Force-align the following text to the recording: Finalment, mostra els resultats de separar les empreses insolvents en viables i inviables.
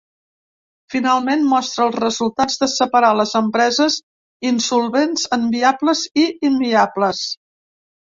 Finalment, 0.93 1.45
mostra 1.51 1.85
els 1.89 1.97
resultats 1.99 2.57
de 2.63 2.69
separar 2.77 3.13
les 3.19 3.35
empreses 3.43 4.01
insolvents 4.55 5.31
en 5.41 5.49
viables 5.57 6.05
i 6.27 6.29
inviables. 6.55 7.27